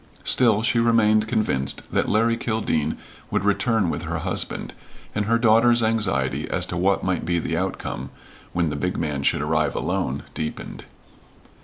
Still 0.23 0.63
she 0.63 0.79
remained 0.79 1.27
convinced 1.27 1.91
that 1.93 2.09
Larry 2.09 2.35
Kildene 2.35 2.97
would 3.29 3.43
return 3.45 3.91
with 3.91 4.05
her 4.05 4.17
husband, 4.17 4.73
and 5.13 5.25
her 5.25 5.37
daughter's 5.37 5.83
anxiety 5.83 6.49
as 6.49 6.65
to 6.65 6.75
what 6.75 7.03
might 7.03 7.23
be 7.23 7.37
the 7.37 7.55
outcome, 7.55 8.09
when 8.51 8.71
the 8.71 8.75
big 8.75 8.97
man 8.97 9.21
should 9.21 9.43
arrive 9.43 9.75
alone, 9.75 10.23
deepened. 10.33 10.85